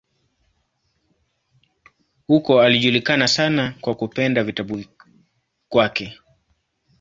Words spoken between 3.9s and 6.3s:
kupenda vitabu kwake.